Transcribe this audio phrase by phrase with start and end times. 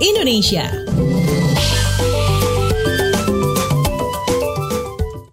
[0.00, 0.66] Indonesia.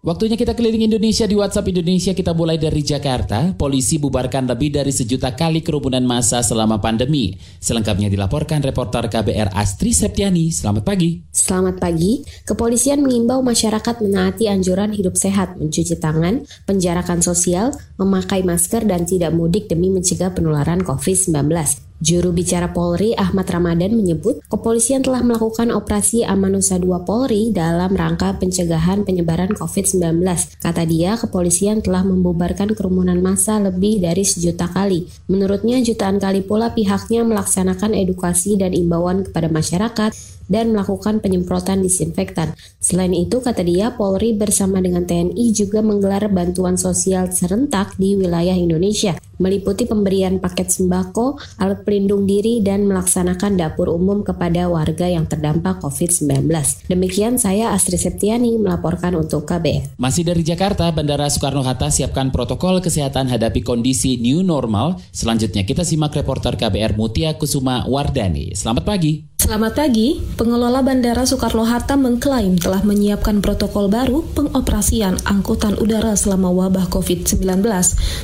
[0.07, 2.15] Waktunya kita keliling Indonesia di WhatsApp Indonesia.
[2.15, 3.51] Kita mulai dari Jakarta.
[3.51, 7.35] Polisi bubarkan lebih dari sejuta kali kerumunan massa selama pandemi.
[7.59, 10.47] Selengkapnya dilaporkan reporter KBR Astri Septiani.
[10.47, 11.27] Selamat pagi.
[11.27, 12.23] Selamat pagi.
[12.47, 19.35] Kepolisian mengimbau masyarakat menaati anjuran hidup sehat, mencuci tangan, penjarakan sosial, memakai masker, dan tidak
[19.35, 21.86] mudik demi mencegah penularan COVID-19.
[21.97, 28.37] Juru bicara Polri Ahmad Ramadan menyebut kepolisian telah melakukan operasi Amanusa 2 Polri dalam rangka
[28.37, 30.21] pencegahan penyebaran COVID-19.
[30.61, 35.09] Kata dia, kepolisian telah membubarkan kerumunan massa lebih dari sejuta kali.
[35.25, 40.13] Menurutnya, jutaan kali pula pihaknya melaksanakan edukasi dan imbauan kepada masyarakat
[40.53, 42.53] dan melakukan penyemprotan disinfektan.
[42.77, 48.53] Selain itu, kata dia, Polri bersama dengan TNI juga menggelar bantuan sosial serentak di wilayah
[48.53, 55.25] Indonesia, meliputi pemberian paket sembako, alat pelindung diri, dan melaksanakan dapur umum kepada warga yang
[55.25, 56.49] terdampak COVID-19.
[56.89, 59.97] Demikian saya Astri Septiani melaporkan untuk KBR.
[59.97, 64.99] Masih dari Jakarta, Bandara Soekarno-Hatta siapkan protokol kesehatan hadapi kondisi new normal.
[65.13, 68.53] Selanjutnya kita simak reporter KBR Mutia Kusuma Wardani.
[68.53, 69.37] Selamat pagi.
[69.37, 76.91] Selamat pagi, pengelola Bandara Soekarno-Hatta mengklaim telah menyiapkan protokol baru pengoperasian angkutan udara selama wabah
[76.91, 77.63] COVID-19.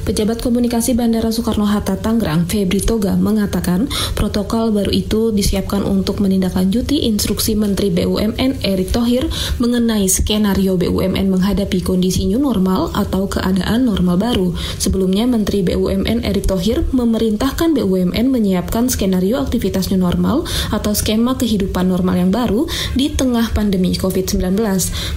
[0.04, 7.60] Pejabat komunikasi Bandara Soekarno-Hatta Tangerang, Febri Toga, mengatakan protokol baru itu disiapkan untuk menindaklanjuti instruksi
[7.60, 9.28] Menteri BUMN Erick Thohir
[9.60, 14.56] mengenai skenario BUMN menghadapi kondisi new normal atau keadaan normal baru.
[14.80, 21.84] Sebelumnya, Menteri BUMN Erick Thohir memerintahkan BUMN menyiapkan skenario aktivitas new normal atau skema kehidupan
[21.92, 22.64] normal yang baru
[22.96, 24.56] di tengah pandemi COVID-19.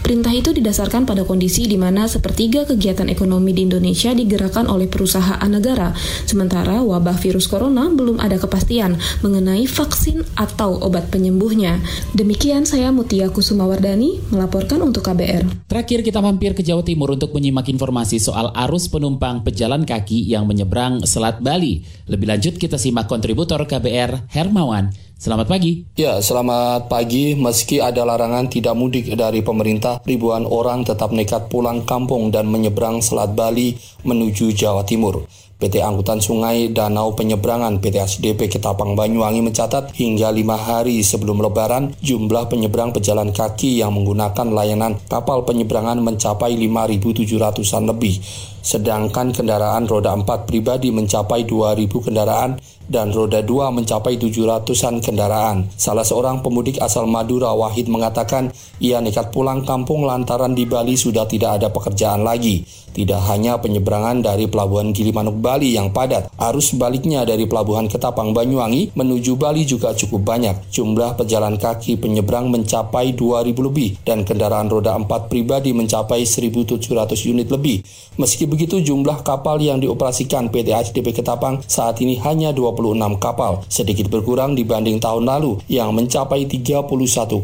[0.02, 5.46] Perintah itu didasarkan pada kondisi di mana sepertiga kegiatan ekonomi di Indonesia digerakkan oleh perusahaan
[5.46, 5.75] negara,
[6.24, 11.80] sementara wabah virus corona belum ada kepastian mengenai vaksin atau obat penyembuhnya.
[12.16, 15.68] Demikian saya Mutia Kusumawardani melaporkan untuk KBR.
[15.68, 20.48] Terakhir kita mampir ke Jawa Timur untuk menyimak informasi soal arus penumpang pejalan kaki yang
[20.48, 21.84] menyeberang Selat Bali.
[22.08, 25.80] Lebih lanjut kita simak kontributor KBR Hermawan Selamat pagi.
[25.96, 27.32] Ya, selamat pagi.
[27.32, 33.00] Meski ada larangan tidak mudik dari pemerintah, ribuan orang tetap nekat pulang kampung dan menyeberang
[33.00, 33.72] Selat Bali
[34.04, 35.24] menuju Jawa Timur.
[35.56, 41.96] PT Angkutan Sungai Danau Penyeberangan PT SDP Ketapang Banyuwangi mencatat hingga lima hari sebelum lebaran
[42.04, 48.20] jumlah penyeberang pejalan kaki yang menggunakan layanan kapal penyeberangan mencapai 5.700an lebih.
[48.60, 55.66] Sedangkan kendaraan roda 4 pribadi mencapai 2.000 kendaraan dan roda 2 mencapai 700-an kendaraan.
[55.74, 61.26] Salah seorang pemudik asal Madura Wahid mengatakan ia nekat pulang kampung lantaran di Bali sudah
[61.26, 62.66] tidak ada pekerjaan lagi.
[62.96, 68.96] Tidak hanya penyeberangan dari Pelabuhan Gilimanuk Bali yang padat, arus baliknya dari Pelabuhan Ketapang Banyuwangi
[68.96, 70.72] menuju Bali juga cukup banyak.
[70.72, 76.80] Jumlah pejalan kaki penyeberang mencapai 2.000 lebih dan kendaraan roda 4 pribadi mencapai 1.700
[77.28, 77.84] unit lebih.
[78.16, 84.12] Meski begitu jumlah kapal yang dioperasikan PT HDP Ketapang saat ini hanya 26 kapal, sedikit
[84.12, 86.84] berkurang dibanding tahun lalu yang mencapai 31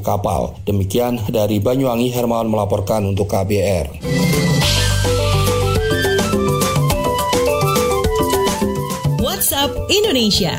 [0.04, 0.54] kapal.
[0.68, 4.04] Demikian dari Banyuwangi Hermawan melaporkan untuk KBR.
[9.18, 10.54] WhatsApp Indonesia.